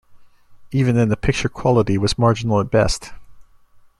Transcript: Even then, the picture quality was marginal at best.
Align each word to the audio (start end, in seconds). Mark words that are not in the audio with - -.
Even 0.71 0.95
then, 0.95 1.09
the 1.09 1.15
picture 1.15 1.47
quality 1.47 1.95
was 1.95 2.17
marginal 2.17 2.59
at 2.59 2.71
best. 2.71 3.13